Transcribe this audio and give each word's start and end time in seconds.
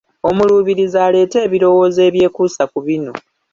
Omuluubirizi 0.29 0.97
aleete 1.05 1.37
ebirowoozo 1.45 1.99
ebyekuusa 2.09 2.63
ku 2.71 2.79
bino. 2.85 3.13